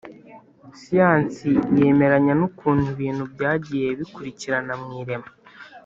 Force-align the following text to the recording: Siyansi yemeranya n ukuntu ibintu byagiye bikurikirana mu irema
Siyansi 0.79 1.49
yemeranya 1.79 2.33
n 2.39 2.41
ukuntu 2.47 2.83
ibintu 2.95 3.23
byagiye 3.33 3.87
bikurikirana 3.99 4.73
mu 4.81 4.89
irema 5.01 5.29